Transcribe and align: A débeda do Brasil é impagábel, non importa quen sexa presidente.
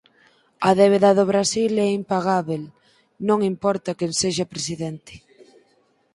A 0.69 0.69
débeda 0.79 1.09
do 1.17 1.23
Brasil 1.31 1.71
é 1.85 1.87
impagábel, 1.99 2.63
non 3.27 3.39
importa 3.51 3.97
quen 3.99 4.11
sexa 4.21 4.45
presidente. 4.53 5.13